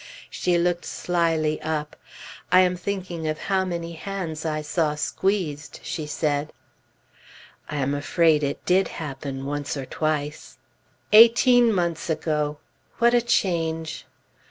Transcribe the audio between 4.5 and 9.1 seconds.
saw squeezed," she said. I am afraid it did